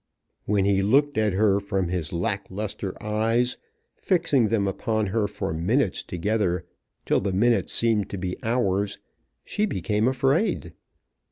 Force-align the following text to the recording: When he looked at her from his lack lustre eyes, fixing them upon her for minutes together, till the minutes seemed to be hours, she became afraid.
When 0.45 0.65
he 0.65 0.81
looked 0.81 1.15
at 1.19 1.33
her 1.33 1.59
from 1.59 1.89
his 1.89 2.11
lack 2.11 2.47
lustre 2.49 2.95
eyes, 3.03 3.57
fixing 3.97 4.47
them 4.47 4.67
upon 4.67 5.05
her 5.05 5.27
for 5.27 5.53
minutes 5.53 6.01
together, 6.01 6.65
till 7.05 7.19
the 7.21 7.31
minutes 7.31 7.71
seemed 7.71 8.09
to 8.09 8.17
be 8.17 8.35
hours, 8.43 8.97
she 9.45 9.67
became 9.67 10.07
afraid. 10.07 10.73